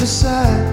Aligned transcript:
beside 0.00 0.69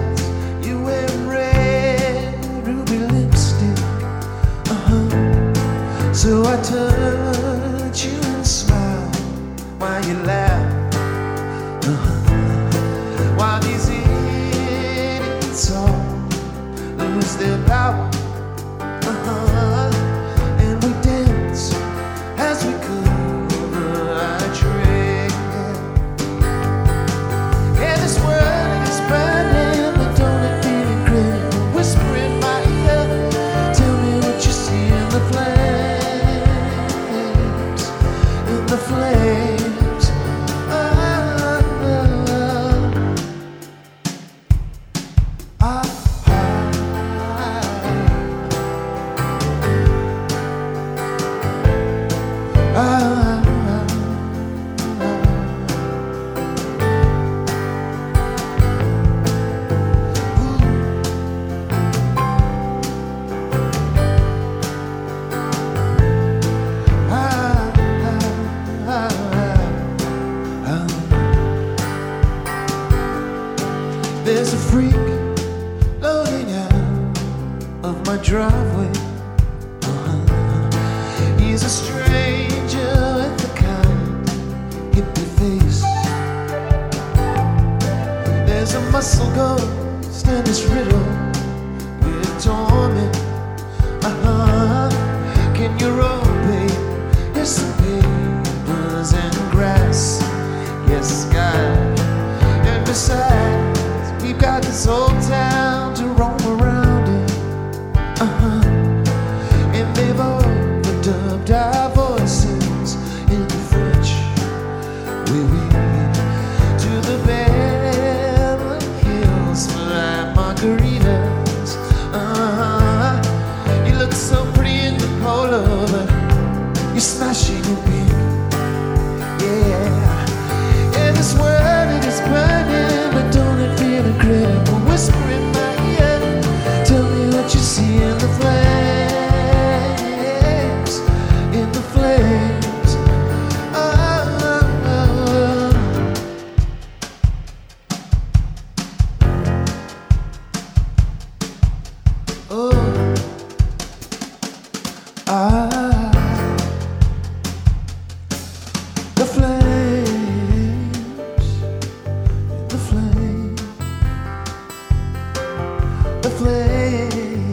place 166.38 167.47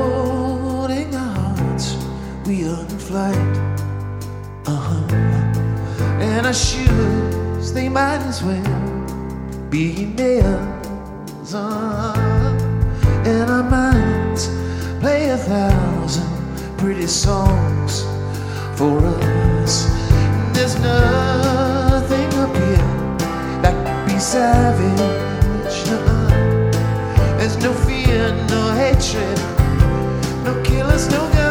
holding 0.00 1.14
our 1.14 1.34
hearts, 1.40 1.96
we 2.46 2.64
are 2.64 2.80
in 2.80 2.98
flight. 2.98 3.56
Uh 4.66 4.82
huh. 4.88 5.14
And 6.20 6.46
our 6.46 6.54
shoes, 6.54 7.72
they 7.72 7.88
might 7.88 8.22
as 8.30 8.42
well 8.42 9.68
be 9.70 10.06
nails. 10.06 11.54
Uh-huh. 11.54 12.18
And 13.24 13.50
our 13.50 13.62
minds 13.62 14.48
play 15.00 15.30
a 15.30 15.36
thousand 15.36 16.28
pretty 16.78 17.06
songs 17.06 18.02
for 18.78 18.98
us. 18.98 19.86
There's 20.54 20.76
nothing 20.80 22.28
up 22.44 22.54
here 22.56 22.88
that 23.62 23.74
could 23.84 24.12
be 24.12 24.18
savage. 24.18 25.00
Uh-huh. 25.88 26.30
There's 27.38 27.56
no 27.58 27.72
fear, 27.72 28.32
no 28.48 28.72
hatred 28.74 29.39
still 31.00 31.30
go. 31.32 31.49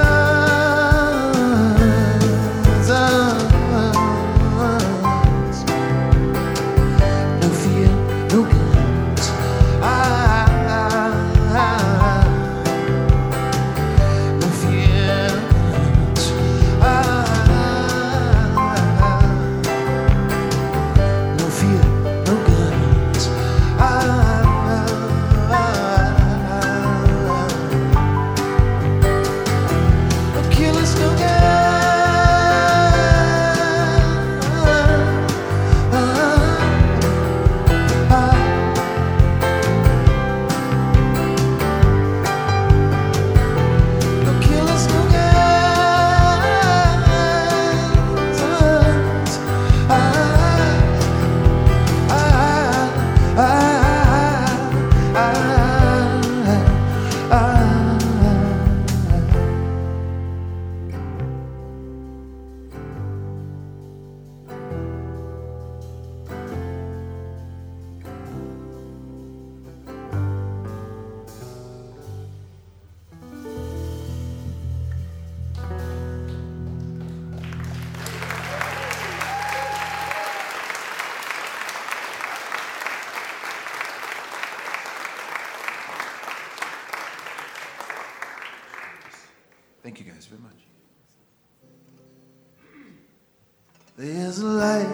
There's 94.02 94.40
a 94.40 94.46
light, 94.46 94.88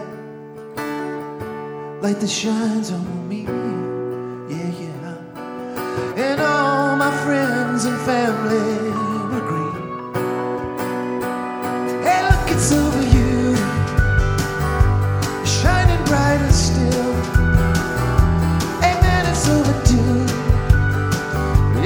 light 2.01 2.19
that 2.19 2.27
shines 2.27 2.89
on 2.89 3.29
me. 3.29 3.43
Yeah, 4.49 4.71
yeah. 4.81 5.17
And 6.17 6.41
all 6.41 6.95
my 6.95 7.11
friends 7.23 7.85
and 7.85 7.99
family 8.01 8.65
agree. 9.37 9.73
Hey, 12.01 12.19
look, 12.29 12.49
it's 12.49 12.71
over 12.71 13.03
you, 13.15 13.55
shining 15.45 16.03
brighter 16.05 16.51
still. 16.51 17.13
Hey, 18.81 18.95
man, 19.05 19.23
it's 19.29 19.47
overdue. 19.47 20.25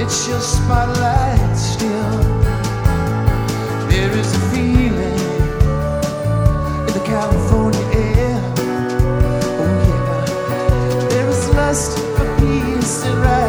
It's 0.02 0.26
your 0.30 0.40
spotlight. 0.40 1.19
Easter 12.90 13.24
egg. 13.24 13.49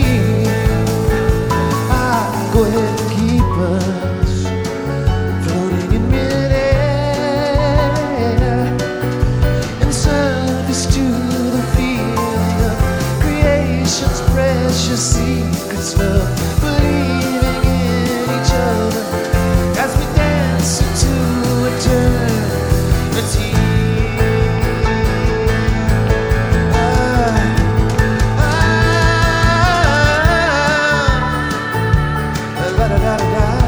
your 14.91 14.97
secrets, 14.97 15.95
love, 15.97 16.27
believing 16.59 17.63
in 17.63 18.27
each 18.35 18.51
other 18.51 19.03
as 19.79 19.91
we 19.97 20.03
into 20.81 21.13
eternity. 21.71 23.51
Ah, 26.73 27.39
ah, 28.37 28.51
ah, 32.57 32.71
da 32.77 32.85
da 32.89 32.97
da 32.97 33.15
da. 33.17 33.60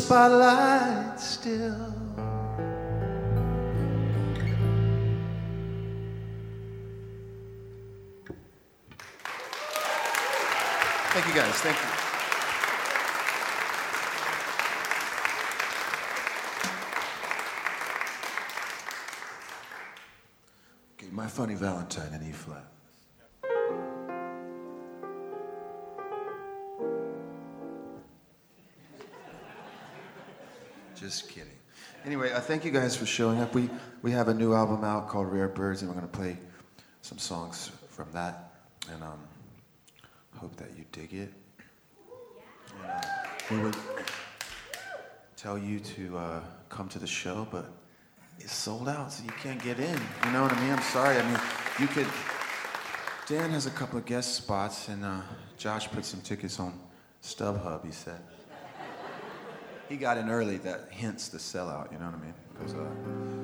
spotlight 0.00 1.20
still. 1.20 1.94
Thank 11.12 11.26
you 11.26 11.34
guys. 11.34 11.54
Thank 11.54 11.76
you. 11.76 11.90
Okay, 20.94 21.12
my 21.12 21.26
funny 21.26 21.54
Valentine 21.54 22.14
in 22.14 22.28
E 22.28 22.32
flat. 22.32 22.79
Just 31.10 31.28
kidding. 31.28 31.50
Anyway, 32.06 32.30
uh, 32.30 32.38
thank 32.38 32.64
you 32.64 32.70
guys 32.70 32.94
for 32.94 33.04
showing 33.04 33.40
up. 33.40 33.52
We, 33.52 33.68
we 34.00 34.12
have 34.12 34.28
a 34.28 34.32
new 34.32 34.54
album 34.54 34.84
out 34.84 35.08
called 35.08 35.26
Rare 35.26 35.48
Birds, 35.48 35.82
and 35.82 35.90
we're 35.90 35.96
going 35.96 36.08
to 36.08 36.16
play 36.16 36.36
some 37.02 37.18
songs 37.18 37.72
from 37.88 38.06
that. 38.12 38.52
And 38.92 39.02
um, 39.02 39.18
hope 40.36 40.54
that 40.54 40.68
you 40.78 40.84
dig 40.92 41.12
it. 41.12 41.32
And, 42.80 42.92
uh, 42.92 43.00
we 43.50 43.58
would 43.58 43.76
tell 45.36 45.58
you 45.58 45.80
to 45.80 46.16
uh, 46.16 46.40
come 46.68 46.88
to 46.90 47.00
the 47.00 47.08
show, 47.08 47.44
but 47.50 47.66
it's 48.38 48.54
sold 48.54 48.88
out, 48.88 49.10
so 49.10 49.24
you 49.24 49.32
can't 49.42 49.60
get 49.60 49.80
in. 49.80 50.00
You 50.26 50.30
know 50.30 50.42
what 50.42 50.52
I 50.52 50.60
mean? 50.60 50.70
I'm 50.70 50.82
sorry. 50.82 51.18
I 51.18 51.28
mean, 51.28 51.40
you 51.80 51.88
could. 51.88 52.06
Dan 53.26 53.50
has 53.50 53.66
a 53.66 53.70
couple 53.70 53.98
of 53.98 54.06
guest 54.06 54.36
spots, 54.36 54.86
and 54.86 55.04
uh, 55.04 55.22
Josh 55.58 55.90
put 55.90 56.04
some 56.04 56.20
tickets 56.20 56.60
on 56.60 56.78
StubHub, 57.20 57.84
he 57.84 57.90
said 57.90 58.20
he 59.90 59.96
got 59.96 60.16
in 60.16 60.30
early. 60.30 60.56
That 60.58 60.88
hints 60.90 61.28
the 61.28 61.38
sellout. 61.38 61.92
You 61.92 61.98
know 61.98 62.06
what 62.06 62.14
I 62.14 62.24
mean? 62.24 62.34
'Cause, 62.58 62.74
uh, 62.74 63.39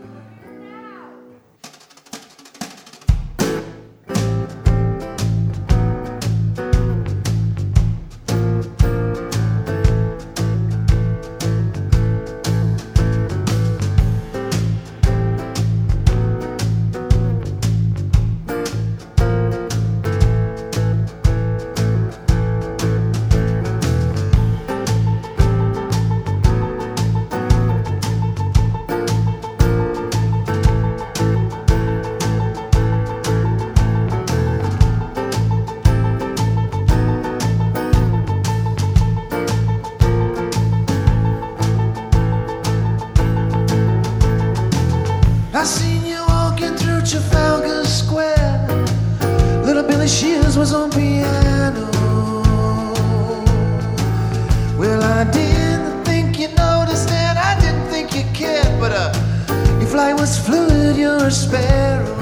flight 59.97 60.21
was 60.21 60.37
fluid, 60.39 60.95
you're 60.95 61.27
a 61.27 61.31
sparrow. 61.31 62.19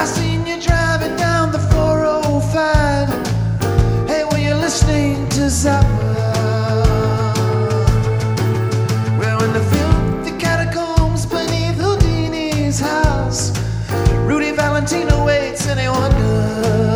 I 0.00 0.04
seen 0.06 0.46
you 0.46 0.58
driving 0.58 1.14
down 1.16 1.52
the 1.52 1.58
405. 1.58 3.08
Hey, 4.08 4.24
were 4.30 4.38
you 4.38 4.54
listening 4.54 5.28
to 5.36 5.42
Zappa? 5.62 5.84
Well, 9.20 9.44
in 9.44 9.52
the 9.52 10.34
catacombs 10.38 11.26
beneath 11.26 11.76
Houdini's 11.76 12.80
house, 12.80 13.52
Rudy 14.28 14.52
Valentino 14.52 15.26
waits 15.26 15.66
and 15.66 15.78
he 15.78 15.88
wonders. 15.88 16.95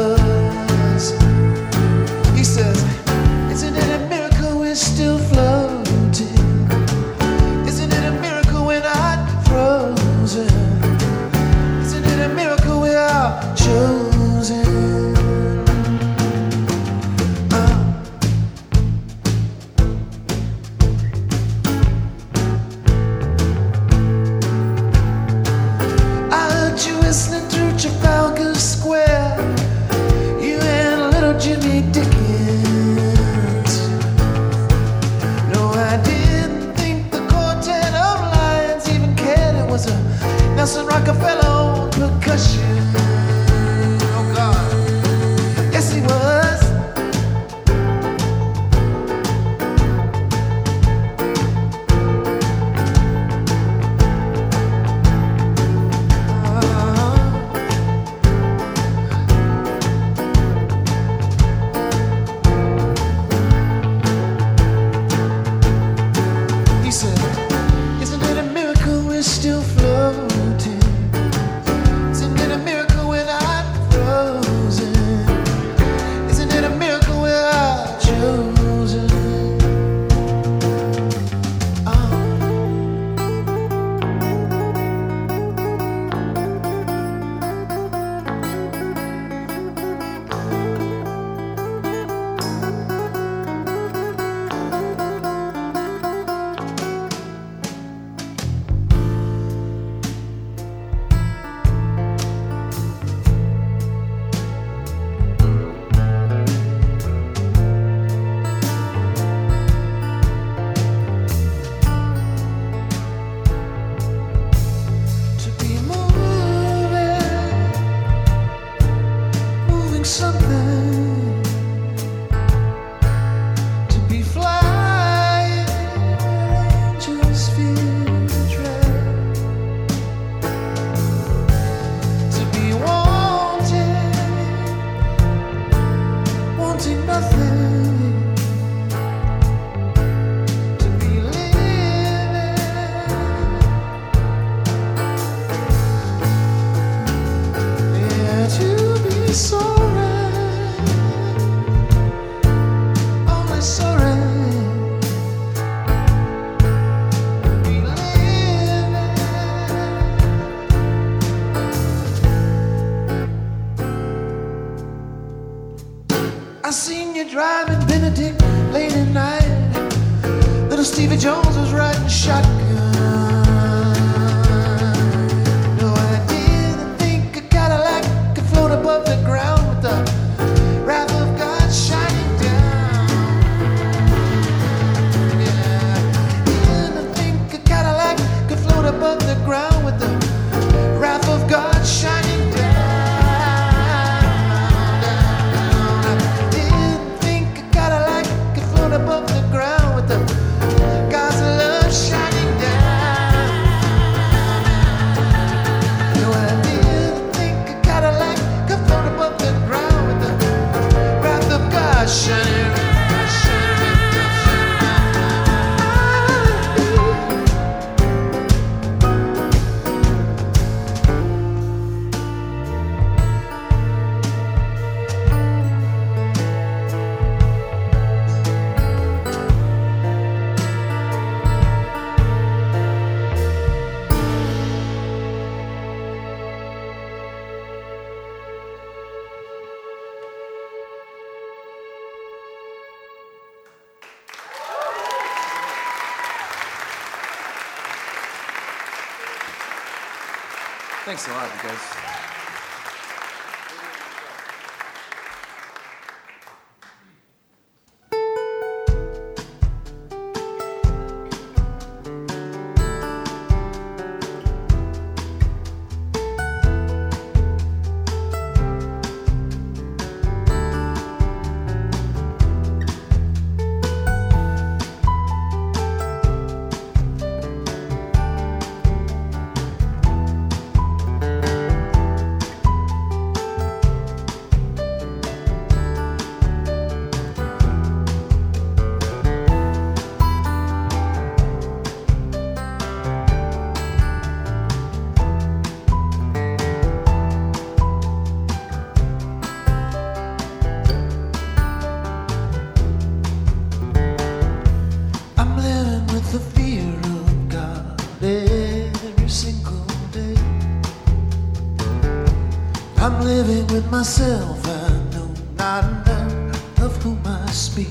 I'm 313.02 313.18
living 313.22 313.66
with 313.68 313.90
myself. 313.90 314.60
I 314.66 314.90
know 315.12 315.30
not 315.56 315.84
enough 315.84 316.80
of 316.82 317.02
whom 317.02 317.18
I 317.24 317.50
speak. 317.50 317.88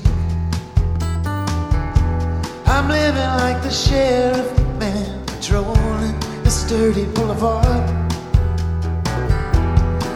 I'm 2.66 2.88
living 2.88 3.32
like 3.42 3.60
the 3.60 3.70
sheriff 3.70 4.56
man 4.78 5.26
patrolling 5.26 6.16
this 6.44 6.62
dirty 6.68 7.06
boulevard. 7.06 7.90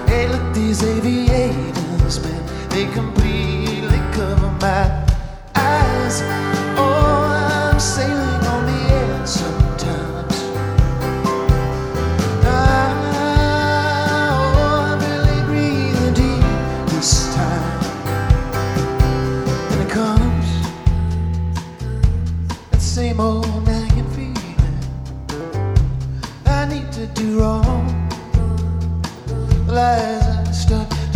Hey, 0.09 0.29
look, 0.29 0.55
these 0.55 0.85
aviators, 0.85 2.23
man, 2.23 2.69
they 2.69 2.87
completely 2.93 3.99
cover 4.13 4.51
my 4.61 5.04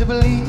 believe 0.08 0.47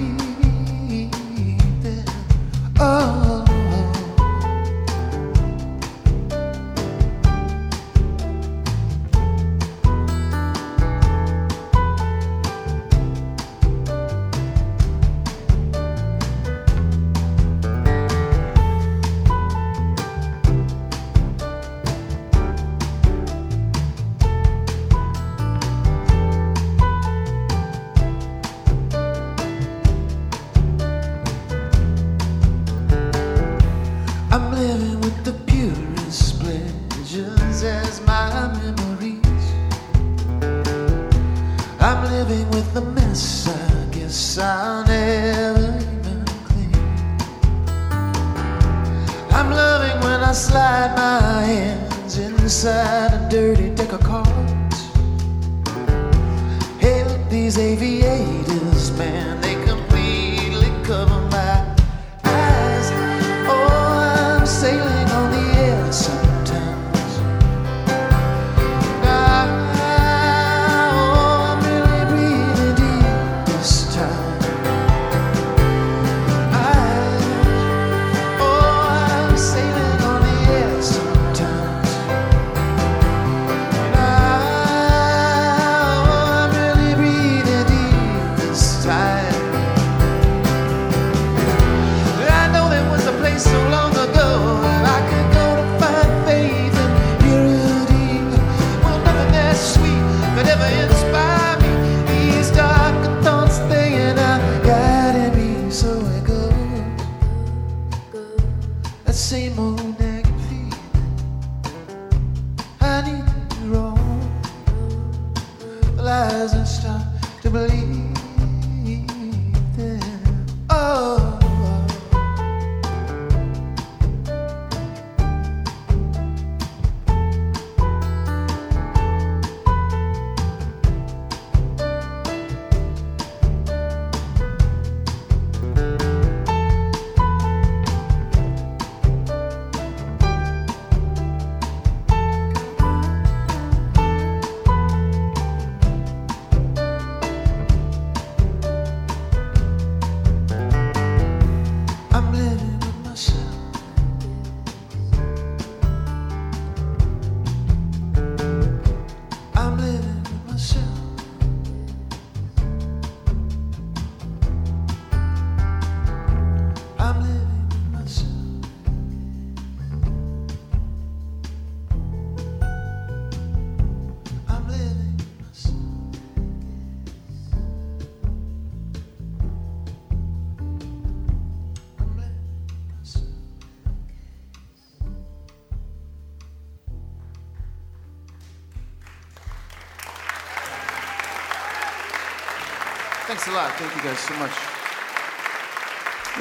Thanks 193.40 193.52
a 193.54 193.56
lot. 193.56 193.72
Thank 193.76 193.96
you 193.96 194.02
guys 194.02 194.20
so 194.20 194.34
much. 194.34 194.52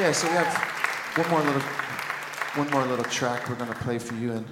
Yeah, 0.00 0.10
so 0.10 0.26
we 0.26 0.34
have 0.34 0.52
one 1.16 1.30
more 1.30 1.42
little 1.42 1.62
one 2.56 2.70
more 2.70 2.84
little 2.86 3.04
track 3.04 3.48
we're 3.48 3.54
gonna 3.54 3.72
play 3.72 4.00
for 4.00 4.16
you 4.16 4.32
and 4.32 4.44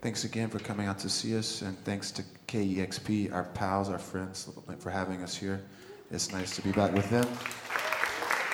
thanks 0.00 0.22
again 0.22 0.48
for 0.50 0.60
coming 0.60 0.86
out 0.86 1.00
to 1.00 1.08
see 1.08 1.36
us 1.36 1.62
and 1.62 1.76
thanks 1.84 2.12
to 2.12 2.22
KEXP, 2.46 3.32
our 3.32 3.42
pals, 3.54 3.88
our 3.88 3.98
friends 3.98 4.48
for 4.78 4.90
having 4.90 5.24
us 5.24 5.36
here. 5.36 5.64
It's 6.12 6.30
nice 6.30 6.54
to 6.54 6.62
be 6.62 6.70
back 6.70 6.92
with 6.92 7.10
them. 7.10 7.26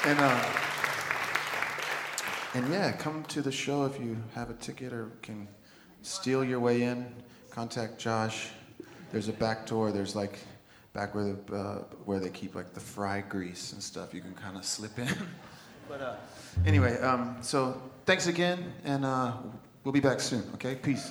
And 0.06 0.18
uh, 0.18 0.44
and 2.54 2.72
yeah, 2.72 2.92
come 2.92 3.22
to 3.24 3.42
the 3.42 3.52
show 3.52 3.84
if 3.84 4.00
you 4.00 4.16
have 4.34 4.48
a 4.48 4.54
ticket 4.54 4.94
or 4.94 5.10
can 5.20 5.46
steal 6.00 6.42
your 6.42 6.60
way 6.60 6.84
in. 6.84 7.14
Contact 7.50 7.98
Josh. 7.98 8.48
There's 9.12 9.28
a 9.28 9.34
back 9.34 9.66
door. 9.66 9.92
There's 9.92 10.16
like 10.16 10.38
back 10.96 11.14
where 11.14 11.34
the, 11.34 11.54
uh, 11.54 11.78
where 12.06 12.18
they 12.18 12.30
keep 12.30 12.54
like 12.54 12.72
the 12.72 12.80
fry 12.80 13.20
grease 13.20 13.74
and 13.74 13.82
stuff. 13.82 14.14
You 14.14 14.22
can 14.22 14.34
kind 14.34 14.56
of 14.56 14.64
slip 14.64 14.98
in. 14.98 15.08
but 15.88 16.00
uh, 16.00 16.16
anyway, 16.64 16.98
um, 17.00 17.36
so 17.42 17.80
thanks 18.06 18.28
again, 18.28 18.72
and 18.84 19.04
uh, 19.04 19.32
we'll 19.84 19.92
be 19.92 20.00
back 20.00 20.20
soon. 20.20 20.42
Okay, 20.54 20.74
peace. 20.74 21.10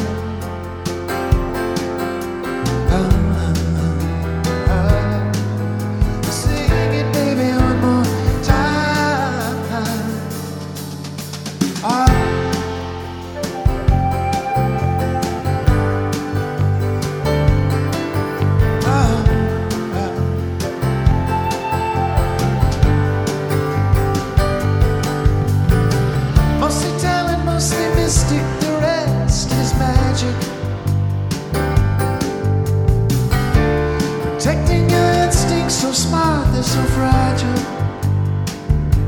fragile. 37.41 37.65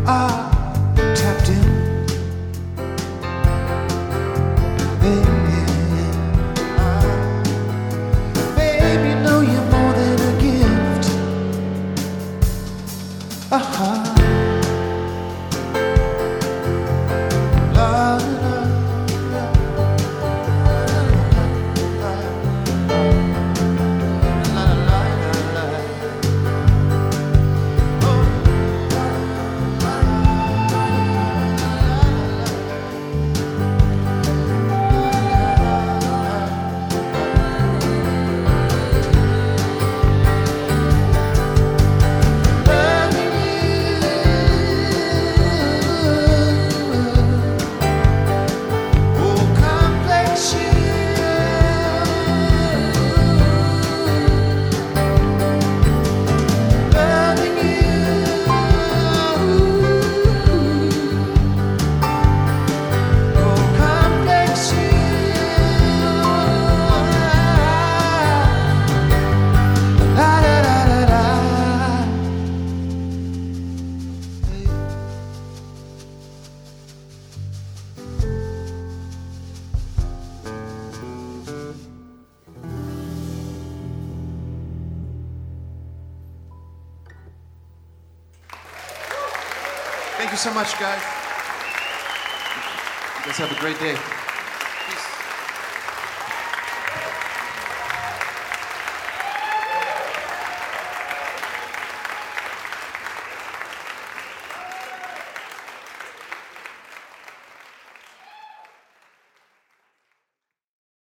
Ah, 0.06 0.42
much, 90.74 90.80
guys. 90.80 91.02
You 93.20 93.26
guys 93.26 93.38
have 93.38 93.52
a 93.52 93.60
great 93.60 93.80
day. 93.80 94.12